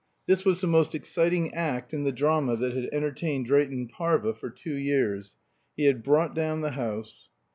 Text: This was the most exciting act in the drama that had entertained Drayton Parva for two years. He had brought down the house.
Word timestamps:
This 0.25 0.43
was 0.43 0.61
the 0.61 0.65
most 0.65 0.95
exciting 0.95 1.53
act 1.53 1.93
in 1.93 2.05
the 2.05 2.11
drama 2.11 2.55
that 2.57 2.75
had 2.75 2.89
entertained 2.91 3.45
Drayton 3.45 3.87
Parva 3.87 4.33
for 4.33 4.49
two 4.49 4.73
years. 4.73 5.35
He 5.77 5.85
had 5.85 6.01
brought 6.01 6.33
down 6.33 6.61
the 6.61 6.71
house. 6.71 7.29